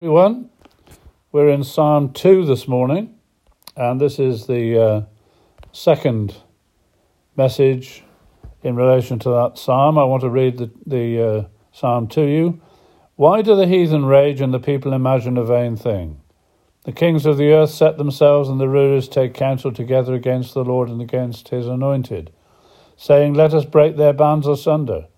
everyone. 0.00 0.48
We're 1.32 1.48
in 1.48 1.64
Psalm 1.64 2.12
2 2.12 2.44
this 2.44 2.68
morning, 2.68 3.16
and 3.76 4.00
this 4.00 4.20
is 4.20 4.46
the 4.46 4.80
uh, 4.80 5.02
second 5.72 6.36
message 7.34 8.04
in 8.62 8.76
relation 8.76 9.18
to 9.18 9.28
that 9.30 9.58
psalm. 9.58 9.98
I 9.98 10.04
want 10.04 10.20
to 10.20 10.30
read 10.30 10.58
the, 10.58 10.70
the 10.86 11.20
uh, 11.20 11.44
psalm 11.72 12.06
to 12.10 12.22
you. 12.22 12.60
Why 13.16 13.42
do 13.42 13.56
the 13.56 13.66
heathen 13.66 14.04
rage 14.04 14.40
and 14.40 14.54
the 14.54 14.60
people 14.60 14.92
imagine 14.92 15.36
a 15.36 15.44
vain 15.44 15.74
thing? 15.74 16.20
The 16.84 16.92
kings 16.92 17.26
of 17.26 17.36
the 17.36 17.50
earth 17.50 17.70
set 17.70 17.98
themselves, 17.98 18.48
and 18.48 18.60
the 18.60 18.68
rulers 18.68 19.08
take 19.08 19.34
counsel 19.34 19.72
together 19.72 20.14
against 20.14 20.54
the 20.54 20.62
Lord 20.62 20.88
and 20.88 21.02
against 21.02 21.48
his 21.48 21.66
anointed, 21.66 22.30
saying, 22.96 23.34
Let 23.34 23.52
us 23.52 23.64
break 23.64 23.96
their 23.96 24.12
bands 24.12 24.46
asunder, 24.46 25.08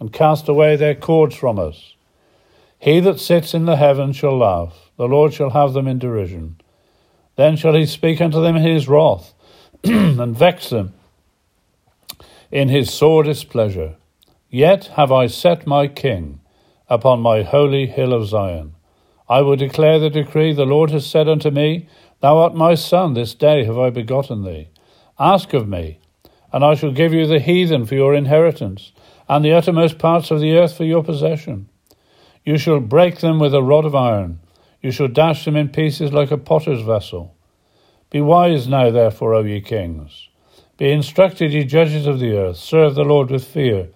and 0.00 0.10
cast 0.10 0.48
away 0.48 0.76
their 0.76 0.94
cords 0.94 1.36
from 1.36 1.58
us. 1.58 1.96
He 2.82 2.98
that 2.98 3.20
sits 3.20 3.54
in 3.54 3.66
the 3.66 3.76
heavens 3.76 4.16
shall 4.16 4.36
laugh, 4.36 4.90
the 4.96 5.06
Lord 5.06 5.32
shall 5.32 5.50
have 5.50 5.72
them 5.72 5.86
in 5.86 6.00
derision. 6.00 6.56
Then 7.36 7.54
shall 7.54 7.74
he 7.74 7.86
speak 7.86 8.20
unto 8.20 8.42
them 8.42 8.56
in 8.56 8.64
his 8.64 8.88
wrath, 8.88 9.34
and 9.84 10.36
vex 10.36 10.70
them 10.70 10.92
in 12.50 12.68
his 12.68 12.92
sore 12.92 13.22
displeasure. 13.22 13.94
Yet 14.50 14.86
have 14.96 15.12
I 15.12 15.28
set 15.28 15.64
my 15.64 15.86
king 15.86 16.40
upon 16.88 17.20
my 17.20 17.42
holy 17.42 17.86
hill 17.86 18.12
of 18.12 18.26
Zion. 18.26 18.74
I 19.28 19.42
will 19.42 19.54
declare 19.54 20.00
the 20.00 20.10
decree 20.10 20.52
the 20.52 20.66
Lord 20.66 20.90
has 20.90 21.06
said 21.06 21.28
unto 21.28 21.50
me, 21.50 21.88
Thou 22.20 22.38
art 22.38 22.56
my 22.56 22.74
son, 22.74 23.14
this 23.14 23.32
day 23.32 23.62
have 23.62 23.78
I 23.78 23.90
begotten 23.90 24.42
thee. 24.42 24.70
Ask 25.20 25.54
of 25.54 25.68
me, 25.68 26.00
and 26.52 26.64
I 26.64 26.74
shall 26.74 26.90
give 26.90 27.12
you 27.12 27.28
the 27.28 27.38
heathen 27.38 27.86
for 27.86 27.94
your 27.94 28.12
inheritance, 28.12 28.90
and 29.28 29.44
the 29.44 29.52
uttermost 29.52 30.00
parts 30.00 30.32
of 30.32 30.40
the 30.40 30.56
earth 30.56 30.76
for 30.76 30.84
your 30.84 31.04
possession. 31.04 31.68
You 32.44 32.58
shall 32.58 32.80
break 32.80 33.20
them 33.20 33.38
with 33.38 33.54
a 33.54 33.62
rod 33.62 33.84
of 33.84 33.94
iron. 33.94 34.40
You 34.80 34.90
shall 34.90 35.08
dash 35.08 35.44
them 35.44 35.54
in 35.54 35.68
pieces 35.68 36.12
like 36.12 36.30
a 36.30 36.38
potter's 36.38 36.82
vessel. 36.82 37.34
Be 38.10 38.20
wise 38.20 38.66
now, 38.66 38.90
therefore, 38.90 39.34
O 39.34 39.42
ye 39.42 39.60
kings. 39.60 40.28
Be 40.76 40.90
instructed, 40.90 41.52
ye 41.52 41.64
judges 41.64 42.06
of 42.06 42.18
the 42.18 42.36
earth. 42.36 42.56
Serve 42.56 42.94
the 42.94 43.04
Lord 43.04 43.30
with 43.30 43.46
fear, 43.46 43.88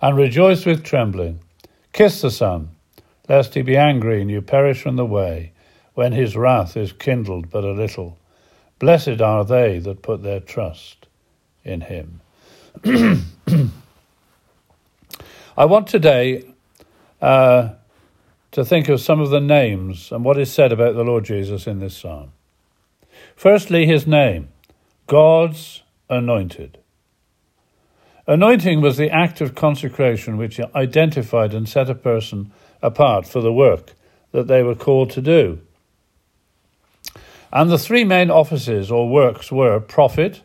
and 0.00 0.16
rejoice 0.16 0.64
with 0.64 0.82
trembling. 0.82 1.40
Kiss 1.92 2.22
the 2.22 2.30
Son, 2.30 2.70
lest 3.28 3.54
he 3.54 3.62
be 3.62 3.76
angry 3.76 4.22
and 4.22 4.30
you 4.30 4.40
perish 4.40 4.82
from 4.82 4.96
the 4.96 5.04
way, 5.04 5.52
when 5.94 6.12
his 6.12 6.36
wrath 6.36 6.76
is 6.76 6.92
kindled 6.92 7.50
but 7.50 7.64
a 7.64 7.72
little. 7.72 8.16
Blessed 8.78 9.20
are 9.20 9.44
they 9.44 9.78
that 9.80 10.02
put 10.02 10.22
their 10.22 10.40
trust 10.40 11.06
in 11.64 11.82
him. 11.82 12.22
I 15.56 15.66
want 15.66 15.88
today 15.88 16.44
uh, 17.20 17.74
to 18.52 18.64
think 18.64 18.88
of 18.88 19.00
some 19.00 19.20
of 19.20 19.30
the 19.30 19.40
names 19.40 20.10
and 20.10 20.24
what 20.24 20.38
is 20.38 20.52
said 20.52 20.72
about 20.72 20.94
the 20.94 21.04
Lord 21.04 21.24
Jesus 21.24 21.66
in 21.66 21.78
this 21.78 21.96
psalm. 21.96 22.32
Firstly, 23.36 23.86
his 23.86 24.06
name, 24.06 24.48
God's 25.06 25.82
anointed. 26.08 26.78
Anointing 28.26 28.80
was 28.80 28.96
the 28.96 29.10
act 29.10 29.40
of 29.40 29.54
consecration 29.54 30.36
which 30.36 30.60
identified 30.74 31.54
and 31.54 31.68
set 31.68 31.90
a 31.90 31.94
person 31.94 32.52
apart 32.82 33.26
for 33.26 33.40
the 33.40 33.52
work 33.52 33.94
that 34.32 34.46
they 34.46 34.62
were 34.62 34.74
called 34.74 35.10
to 35.10 35.20
do. 35.20 35.60
And 37.52 37.70
the 37.70 37.78
three 37.78 38.04
main 38.04 38.30
offices 38.30 38.90
or 38.90 39.08
works 39.08 39.50
were 39.50 39.80
prophet, 39.80 40.42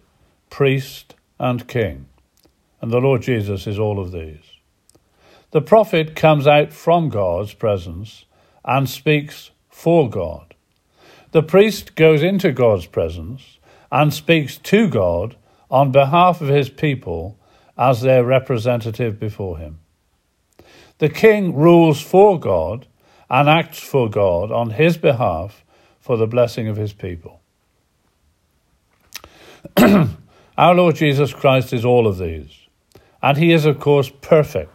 priest, 0.49 1.13
and 1.39 1.67
king. 1.67 2.07
And 2.81 2.91
the 2.91 2.99
Lord 2.99 3.21
Jesus 3.21 3.67
is 3.67 3.77
all 3.77 3.99
of 3.99 4.11
these. 4.11 4.54
The 5.55 5.61
prophet 5.61 6.17
comes 6.17 6.47
out 6.47 6.73
from 6.73 7.07
God's 7.07 7.53
presence 7.53 8.25
and 8.65 8.89
speaks 8.89 9.51
for 9.69 10.09
God. 10.09 10.53
The 11.31 11.43
priest 11.43 11.95
goes 11.95 12.21
into 12.21 12.51
God's 12.51 12.87
presence 12.87 13.57
and 13.89 14.13
speaks 14.13 14.57
to 14.57 14.89
God 14.89 15.37
on 15.71 15.93
behalf 15.93 16.41
of 16.41 16.49
his 16.49 16.69
people 16.69 17.39
as 17.77 18.01
their 18.01 18.25
representative 18.25 19.17
before 19.17 19.57
him. 19.57 19.79
The 20.97 21.07
king 21.07 21.55
rules 21.55 22.01
for 22.01 22.37
God 22.37 22.85
and 23.29 23.47
acts 23.47 23.79
for 23.79 24.09
God 24.09 24.51
on 24.51 24.71
his 24.71 24.97
behalf 24.97 25.63
for 26.01 26.17
the 26.17 26.27
blessing 26.27 26.67
of 26.67 26.75
his 26.75 26.91
people. 26.91 27.39
Our 29.77 30.75
Lord 30.75 30.95
Jesus 30.95 31.33
Christ 31.33 31.71
is 31.71 31.85
all 31.85 32.07
of 32.07 32.17
these, 32.17 32.51
and 33.23 33.37
he 33.37 33.53
is, 33.53 33.63
of 33.63 33.79
course, 33.79 34.11
perfect 34.19 34.74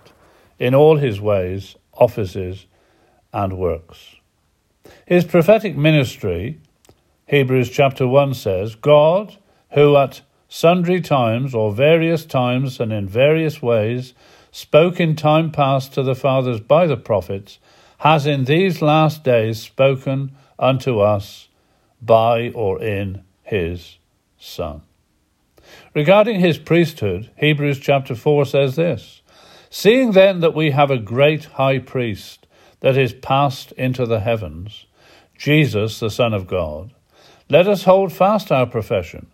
in 0.60 0.74
all 0.74 0.98
his 0.98 1.20
ways, 1.20 1.74
offices, 1.94 2.66
and 3.32 3.58
works. 3.58 4.16
His 5.06 5.24
prophetic 5.24 5.76
ministry, 5.76 6.60
Hebrews 7.26 7.70
chapter 7.70 8.06
1 8.06 8.34
says, 8.34 8.74
God, 8.76 9.38
who 9.72 9.96
at 9.96 10.20
sundry 10.48 11.00
times 11.00 11.54
or 11.54 11.72
various 11.72 12.24
times 12.26 12.78
and 12.78 12.92
in 12.92 13.08
various 13.08 13.62
ways 13.62 14.14
spoke 14.52 15.00
in 15.00 15.16
time 15.16 15.50
past 15.50 15.94
to 15.94 16.02
the 16.02 16.14
fathers 16.14 16.60
by 16.60 16.86
the 16.86 16.96
prophets, 16.96 17.58
has 17.98 18.26
in 18.26 18.44
these 18.44 18.82
last 18.82 19.24
days 19.24 19.60
spoken 19.60 20.32
unto 20.58 21.00
us 21.00 21.48
by 22.02 22.50
or 22.50 22.82
in 22.82 23.22
his 23.42 23.98
Son. 24.38 24.82
Regarding 25.94 26.40
his 26.40 26.58
priesthood, 26.58 27.30
Hebrews 27.36 27.78
chapter 27.78 28.14
4 28.14 28.44
says 28.44 28.76
this 28.76 29.22
Seeing 29.70 30.12
then 30.12 30.40
that 30.40 30.54
we 30.54 30.72
have 30.72 30.90
a 30.90 30.98
great 30.98 31.44
high 31.44 31.78
priest 31.78 32.46
that 32.80 32.96
is 32.96 33.12
passed 33.12 33.70
into 33.72 34.04
the 34.04 34.20
heavens, 34.20 34.86
Jesus, 35.38 36.00
the 36.00 36.10
Son 36.10 36.34
of 36.34 36.48
God, 36.48 36.90
let 37.48 37.68
us 37.68 37.84
hold 37.84 38.12
fast 38.12 38.50
our 38.50 38.66
profession. 38.66 39.28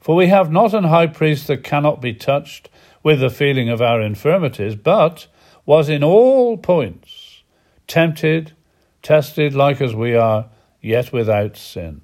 For 0.00 0.16
we 0.16 0.28
have 0.28 0.50
not 0.50 0.74
an 0.74 0.84
high 0.84 1.06
priest 1.06 1.46
that 1.46 1.64
cannot 1.64 2.00
be 2.00 2.14
touched 2.14 2.70
with 3.02 3.20
the 3.20 3.30
feeling 3.30 3.68
of 3.68 3.82
our 3.82 4.00
infirmities, 4.00 4.74
but 4.74 5.26
was 5.66 5.88
in 5.88 6.02
all 6.02 6.56
points 6.56 7.42
tempted, 7.86 8.52
tested 9.02 9.54
like 9.54 9.80
as 9.80 9.94
we 9.94 10.14
are, 10.14 10.46
yet 10.80 11.12
without 11.12 11.56
sin. 11.56 12.00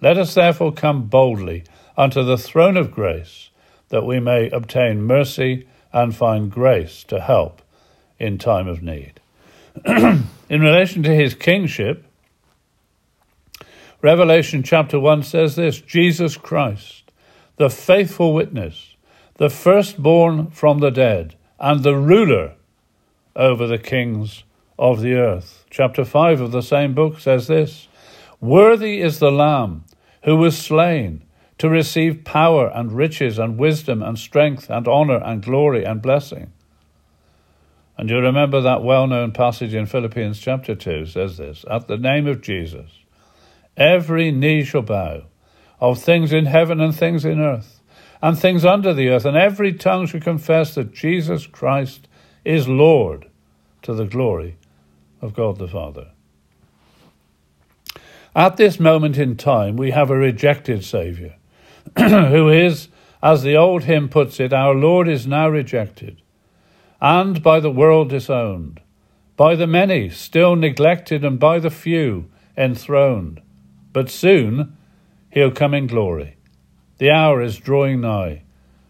Let 0.00 0.16
us 0.16 0.34
therefore 0.34 0.72
come 0.72 1.08
boldly 1.08 1.64
unto 1.96 2.22
the 2.22 2.38
throne 2.38 2.76
of 2.76 2.92
grace, 2.92 3.50
that 3.88 4.06
we 4.06 4.20
may 4.20 4.48
obtain 4.50 5.02
mercy 5.02 5.66
and 5.92 6.14
find 6.14 6.50
grace 6.50 7.04
to 7.04 7.20
help 7.20 7.62
in 8.18 8.38
time 8.38 8.68
of 8.68 8.82
need. 8.82 9.20
in 9.86 10.60
relation 10.60 11.02
to 11.02 11.14
his 11.14 11.34
kingship, 11.34 12.04
Revelation 14.02 14.62
chapter 14.62 14.98
1 14.98 15.22
says 15.22 15.56
this 15.56 15.80
Jesus 15.80 16.36
Christ, 16.36 17.10
the 17.56 17.70
faithful 17.70 18.32
witness, 18.32 18.94
the 19.36 19.50
firstborn 19.50 20.50
from 20.50 20.78
the 20.78 20.90
dead, 20.90 21.34
and 21.58 21.82
the 21.82 21.96
ruler 21.96 22.54
over 23.36 23.66
the 23.66 23.78
kings 23.78 24.44
of 24.78 25.00
the 25.00 25.14
earth. 25.14 25.66
Chapter 25.70 26.04
5 26.04 26.40
of 26.40 26.52
the 26.52 26.62
same 26.62 26.94
book 26.94 27.20
says 27.20 27.46
this 27.46 27.88
Worthy 28.40 29.00
is 29.00 29.18
the 29.18 29.30
Lamb 29.30 29.84
who 30.24 30.36
was 30.36 30.56
slain 30.56 31.22
to 31.60 31.68
receive 31.68 32.24
power 32.24 32.72
and 32.74 32.90
riches 32.90 33.38
and 33.38 33.58
wisdom 33.58 34.02
and 34.02 34.18
strength 34.18 34.70
and 34.70 34.88
honor 34.88 35.22
and 35.22 35.42
glory 35.42 35.84
and 35.84 36.00
blessing. 36.00 36.50
And 37.98 38.08
you 38.08 38.18
remember 38.18 38.62
that 38.62 38.82
well 38.82 39.06
known 39.06 39.32
passage 39.32 39.74
in 39.74 39.84
Philippians 39.84 40.40
chapter 40.40 40.74
2 40.74 41.04
says 41.04 41.36
this 41.36 41.66
At 41.70 41.86
the 41.86 41.98
name 41.98 42.26
of 42.26 42.40
Jesus, 42.40 42.90
every 43.76 44.30
knee 44.30 44.64
shall 44.64 44.80
bow, 44.80 45.24
of 45.78 46.02
things 46.02 46.32
in 46.32 46.46
heaven 46.46 46.80
and 46.80 46.96
things 46.96 47.26
in 47.26 47.38
earth, 47.38 47.82
and 48.22 48.38
things 48.38 48.64
under 48.64 48.94
the 48.94 49.10
earth, 49.10 49.26
and 49.26 49.36
every 49.36 49.74
tongue 49.74 50.06
shall 50.06 50.20
confess 50.20 50.74
that 50.76 50.94
Jesus 50.94 51.46
Christ 51.46 52.08
is 52.42 52.68
Lord 52.68 53.28
to 53.82 53.92
the 53.92 54.06
glory 54.06 54.56
of 55.20 55.34
God 55.34 55.58
the 55.58 55.68
Father. 55.68 56.12
At 58.34 58.56
this 58.56 58.80
moment 58.80 59.18
in 59.18 59.36
time, 59.36 59.76
we 59.76 59.90
have 59.90 60.08
a 60.08 60.16
rejected 60.16 60.86
Saviour 60.86 61.34
who 61.98 62.48
is, 62.48 62.88
as 63.22 63.42
the 63.42 63.56
old 63.56 63.84
hymn 63.84 64.08
puts 64.08 64.40
it, 64.40 64.52
Our 64.52 64.74
Lord 64.74 65.08
is 65.08 65.26
now 65.26 65.48
rejected, 65.48 66.22
and 67.00 67.42
by 67.42 67.60
the 67.60 67.70
world 67.70 68.10
disowned, 68.10 68.80
by 69.36 69.56
the 69.56 69.66
many 69.66 70.10
still 70.10 70.56
neglected, 70.56 71.24
and 71.24 71.38
by 71.38 71.58
the 71.58 71.70
few 71.70 72.30
enthroned. 72.56 73.40
But 73.92 74.10
soon 74.10 74.76
he'll 75.30 75.50
come 75.50 75.74
in 75.74 75.86
glory. 75.86 76.36
The 76.98 77.10
hour 77.10 77.40
is 77.40 77.58
drawing 77.58 78.02
nigh, 78.02 78.42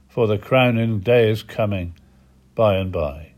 for 0.09 0.27
the 0.27 0.39
crowning 0.39 1.01
day 1.01 1.31
is 1.31 1.43
coming 1.43 1.95
by 2.55 2.77
and 2.77 2.91
by. 2.91 3.33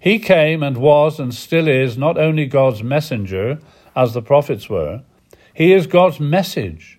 He 0.00 0.18
came 0.18 0.62
and 0.62 0.76
was 0.76 1.20
and 1.20 1.32
still 1.34 1.68
is 1.68 1.96
not 1.96 2.18
only 2.18 2.46
God's 2.46 2.82
messenger, 2.82 3.60
as 3.94 4.12
the 4.12 4.22
prophets 4.22 4.68
were, 4.68 5.02
he 5.52 5.72
is 5.72 5.86
God's 5.86 6.18
message 6.18 6.98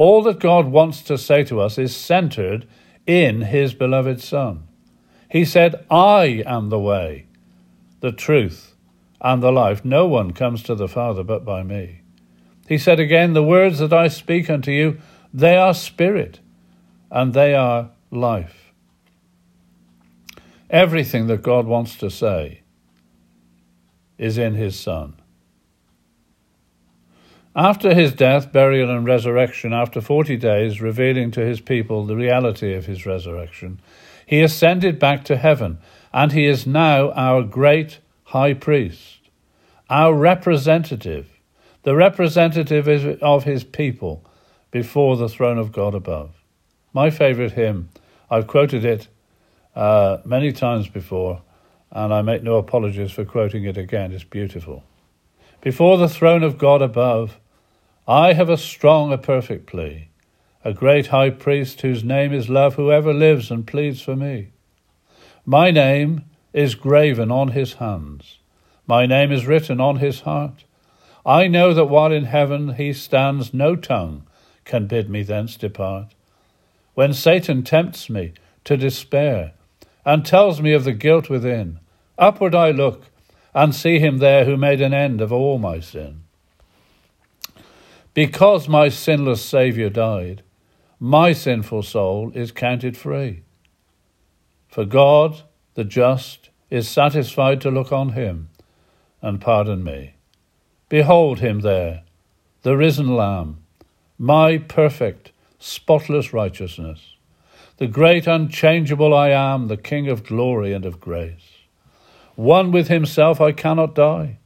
all 0.00 0.22
that 0.22 0.40
God 0.40 0.64
wants 0.68 1.02
to 1.02 1.18
say 1.18 1.44
to 1.44 1.60
us 1.60 1.76
is 1.76 1.94
centered 1.94 2.66
in 3.06 3.42
His 3.42 3.74
beloved 3.74 4.18
Son. 4.22 4.66
He 5.30 5.44
said, 5.44 5.84
I 5.90 6.42
am 6.46 6.70
the 6.70 6.78
way, 6.78 7.26
the 8.00 8.10
truth, 8.10 8.74
and 9.20 9.42
the 9.42 9.52
life. 9.52 9.84
No 9.84 10.06
one 10.06 10.30
comes 10.30 10.62
to 10.62 10.74
the 10.74 10.88
Father 10.88 11.22
but 11.22 11.44
by 11.44 11.62
me. 11.62 12.00
He 12.66 12.78
said 12.78 12.98
again, 12.98 13.34
The 13.34 13.42
words 13.42 13.78
that 13.80 13.92
I 13.92 14.08
speak 14.08 14.48
unto 14.48 14.70
you, 14.70 14.98
they 15.34 15.58
are 15.58 15.74
spirit, 15.74 16.40
and 17.10 17.34
they 17.34 17.54
are 17.54 17.90
life. 18.10 18.72
Everything 20.70 21.26
that 21.26 21.42
God 21.42 21.66
wants 21.66 21.94
to 21.96 22.08
say 22.08 22.62
is 24.16 24.38
in 24.38 24.54
his 24.54 24.80
Son. 24.80 25.19
After 27.56 27.94
his 27.94 28.12
death, 28.12 28.52
burial, 28.52 28.90
and 28.90 29.04
resurrection, 29.04 29.72
after 29.72 30.00
forty 30.00 30.36
days, 30.36 30.80
revealing 30.80 31.32
to 31.32 31.40
his 31.40 31.60
people 31.60 32.04
the 32.04 32.14
reality 32.14 32.74
of 32.74 32.86
his 32.86 33.04
resurrection, 33.04 33.80
he 34.24 34.40
ascended 34.40 35.00
back 35.00 35.24
to 35.24 35.36
heaven, 35.36 35.78
and 36.12 36.30
he 36.30 36.46
is 36.46 36.64
now 36.64 37.10
our 37.12 37.42
great 37.42 37.98
high 38.24 38.54
priest, 38.54 39.18
our 39.88 40.14
representative, 40.14 41.28
the 41.82 41.96
representative 41.96 42.86
of 43.20 43.42
his 43.42 43.64
people 43.64 44.24
before 44.70 45.16
the 45.16 45.28
throne 45.28 45.58
of 45.58 45.72
God 45.72 45.94
above. 45.94 46.30
My 46.92 47.10
favorite 47.10 47.52
hymn, 47.52 47.88
I've 48.30 48.46
quoted 48.46 48.84
it 48.84 49.08
uh, 49.74 50.18
many 50.24 50.52
times 50.52 50.88
before, 50.88 51.42
and 51.90 52.14
I 52.14 52.22
make 52.22 52.44
no 52.44 52.56
apologies 52.56 53.10
for 53.10 53.24
quoting 53.24 53.64
it 53.64 53.76
again. 53.76 54.12
It's 54.12 54.22
beautiful. 54.22 54.84
Before 55.62 55.98
the 55.98 56.08
throne 56.08 56.42
of 56.42 56.56
God 56.56 56.80
above, 56.80 57.38
I 58.08 58.32
have 58.32 58.48
a 58.48 58.56
strong, 58.56 59.12
a 59.12 59.18
perfect 59.18 59.66
plea, 59.66 60.08
a 60.64 60.72
great 60.72 61.08
high 61.08 61.28
priest 61.28 61.82
whose 61.82 62.02
name 62.02 62.32
is 62.32 62.48
love, 62.48 62.76
who 62.76 62.90
ever 62.90 63.12
lives 63.12 63.50
and 63.50 63.66
pleads 63.66 64.00
for 64.00 64.16
me. 64.16 64.52
My 65.44 65.70
name 65.70 66.24
is 66.54 66.74
graven 66.74 67.30
on 67.30 67.48
his 67.48 67.74
hands, 67.74 68.38
my 68.86 69.04
name 69.04 69.30
is 69.30 69.46
written 69.46 69.80
on 69.80 69.96
his 69.96 70.20
heart. 70.20 70.64
I 71.26 71.46
know 71.46 71.74
that 71.74 71.84
while 71.84 72.10
in 72.10 72.24
heaven 72.24 72.74
he 72.74 72.94
stands, 72.94 73.52
no 73.52 73.76
tongue 73.76 74.26
can 74.64 74.86
bid 74.86 75.10
me 75.10 75.22
thence 75.22 75.56
depart. 75.56 76.14
When 76.94 77.12
Satan 77.12 77.64
tempts 77.64 78.08
me 78.08 78.32
to 78.64 78.78
despair 78.78 79.52
and 80.06 80.24
tells 80.24 80.62
me 80.62 80.72
of 80.72 80.84
the 80.84 80.94
guilt 80.94 81.28
within, 81.28 81.80
upward 82.18 82.54
I 82.54 82.70
look 82.70 83.09
and 83.54 83.74
see 83.74 83.98
him 83.98 84.18
there 84.18 84.44
who 84.44 84.56
made 84.56 84.80
an 84.80 84.94
end 84.94 85.20
of 85.20 85.32
all 85.32 85.58
my 85.58 85.80
sin. 85.80 86.22
Because 88.14 88.68
my 88.68 88.88
sinless 88.88 89.42
Saviour 89.42 89.90
died, 89.90 90.42
my 90.98 91.32
sinful 91.32 91.82
soul 91.82 92.32
is 92.34 92.52
counted 92.52 92.96
free. 92.96 93.42
For 94.68 94.84
God, 94.84 95.42
the 95.74 95.84
just, 95.84 96.50
is 96.70 96.88
satisfied 96.88 97.60
to 97.62 97.70
look 97.70 97.92
on 97.92 98.10
him 98.10 98.48
and 99.22 99.40
pardon 99.40 99.82
me. 99.82 100.14
Behold 100.88 101.40
him 101.40 101.60
there, 101.60 102.02
the 102.62 102.76
risen 102.76 103.16
Lamb, 103.16 103.58
my 104.18 104.58
perfect, 104.58 105.32
spotless 105.58 106.32
righteousness, 106.32 107.16
the 107.78 107.86
great 107.86 108.26
unchangeable 108.26 109.14
I 109.14 109.30
am, 109.30 109.68
the 109.68 109.76
King 109.76 110.08
of 110.08 110.24
glory 110.24 110.72
and 110.72 110.84
of 110.84 111.00
grace. 111.00 111.59
One 112.40 112.72
with 112.72 112.88
himself 112.88 113.38
I 113.38 113.52
cannot 113.52 113.94
die. 113.94 114.38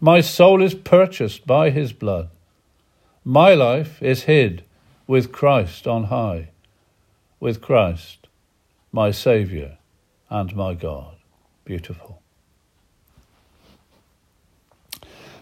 My 0.00 0.20
soul 0.20 0.60
is 0.64 0.74
purchased 0.74 1.46
by 1.46 1.70
his 1.70 1.92
blood. 1.92 2.28
My 3.24 3.54
life 3.54 4.02
is 4.02 4.24
hid 4.24 4.64
with 5.06 5.30
Christ 5.30 5.86
on 5.86 6.04
high, 6.04 6.48
with 7.38 7.60
Christ, 7.60 8.26
my 8.90 9.12
Saviour 9.12 9.78
and 10.28 10.56
my 10.56 10.74
God. 10.74 11.14
Beautiful. 11.64 12.20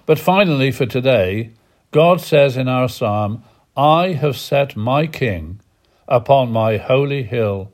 But 0.05 0.19
finally, 0.19 0.71
for 0.71 0.85
today, 0.85 1.53
God 1.91 2.21
says 2.21 2.59
in 2.59 2.69
our 2.69 2.91
psalm, 2.91 3.45
I 3.75 4.13
have 4.13 4.37
set 4.37 4.77
my 4.77 5.07
King 5.07 5.61
upon 6.07 6.53
my 6.53 6.77
holy 6.77 7.23
hill 7.23 7.73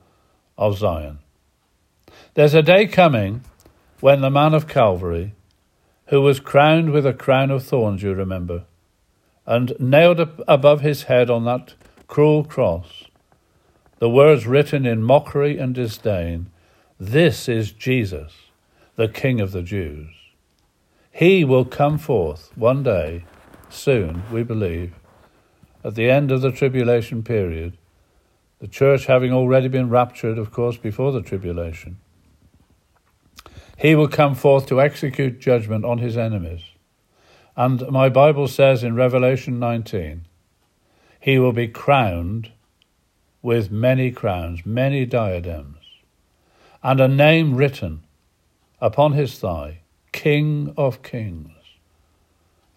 of 0.56 0.78
Zion. 0.78 1.18
There's 2.34 2.54
a 2.54 2.62
day 2.62 2.86
coming 2.86 3.42
when 4.04 4.20
the 4.20 4.30
man 4.30 4.52
of 4.52 4.68
Calvary, 4.68 5.34
who 6.08 6.20
was 6.20 6.38
crowned 6.38 6.90
with 6.90 7.06
a 7.06 7.14
crown 7.14 7.50
of 7.50 7.64
thorns, 7.64 8.02
you 8.02 8.12
remember, 8.12 8.64
and 9.46 9.74
nailed 9.80 10.20
up 10.20 10.42
above 10.46 10.82
his 10.82 11.04
head 11.04 11.30
on 11.30 11.46
that 11.46 11.72
cruel 12.06 12.44
cross 12.44 13.04
the 14.00 14.10
words 14.10 14.46
written 14.46 14.84
in 14.84 15.02
mockery 15.02 15.56
and 15.56 15.74
disdain 15.74 16.50
This 17.00 17.48
is 17.48 17.72
Jesus, 17.72 18.34
the 18.96 19.08
King 19.08 19.40
of 19.40 19.52
the 19.52 19.62
Jews. 19.62 20.10
He 21.10 21.42
will 21.42 21.64
come 21.64 21.96
forth 21.96 22.52
one 22.58 22.82
day, 22.82 23.24
soon, 23.70 24.24
we 24.30 24.42
believe, 24.42 24.92
at 25.82 25.94
the 25.94 26.10
end 26.10 26.30
of 26.30 26.42
the 26.42 26.52
tribulation 26.52 27.22
period, 27.22 27.78
the 28.58 28.68
church 28.68 29.06
having 29.06 29.32
already 29.32 29.68
been 29.68 29.88
raptured, 29.88 30.36
of 30.36 30.52
course, 30.52 30.76
before 30.76 31.10
the 31.10 31.22
tribulation. 31.22 31.96
He 33.78 33.94
will 33.94 34.08
come 34.08 34.34
forth 34.34 34.66
to 34.66 34.80
execute 34.80 35.40
judgment 35.40 35.84
on 35.84 35.98
his 35.98 36.16
enemies. 36.16 36.62
And 37.56 37.88
my 37.88 38.08
Bible 38.08 38.48
says 38.48 38.82
in 38.82 38.94
Revelation 38.94 39.58
19, 39.58 40.26
he 41.20 41.38
will 41.38 41.52
be 41.52 41.68
crowned 41.68 42.50
with 43.40 43.70
many 43.70 44.10
crowns, 44.10 44.66
many 44.66 45.06
diadems, 45.06 45.78
and 46.82 47.00
a 47.00 47.08
name 47.08 47.54
written 47.54 48.02
upon 48.80 49.12
his 49.12 49.38
thigh 49.38 49.80
King 50.12 50.74
of 50.76 51.02
Kings 51.02 51.52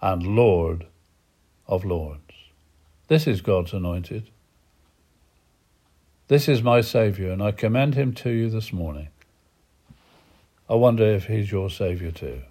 and 0.01 0.23
Lord 0.23 0.85
of 1.67 1.83
Lords. 1.83 2.21
This 3.07 3.27
is 3.27 3.41
God's 3.41 3.73
anointed. 3.73 4.29
This 6.27 6.47
is 6.47 6.61
my 6.61 6.81
Saviour, 6.81 7.31
and 7.31 7.41
I 7.41 7.51
commend 7.51 7.95
him 7.95 8.13
to 8.15 8.29
you 8.29 8.49
this 8.49 8.73
morning. 8.73 9.09
I 10.69 10.75
wonder 10.75 11.05
if 11.05 11.27
he's 11.27 11.51
your 11.51 11.69
Saviour 11.69 12.11
too. 12.11 12.41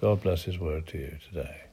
God 0.00 0.22
bless 0.22 0.44
his 0.44 0.58
word 0.58 0.86
to 0.88 0.98
you 0.98 1.18
today. 1.28 1.69